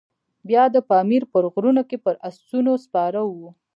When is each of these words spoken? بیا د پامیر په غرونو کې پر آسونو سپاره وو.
بیا 0.49 0.63
د 0.75 0.77
پامیر 0.89 1.23
په 1.31 1.37
غرونو 1.53 1.81
کې 1.89 1.97
پر 2.05 2.15
آسونو 2.29 2.73
سپاره 2.85 3.21
وو. 3.29 3.49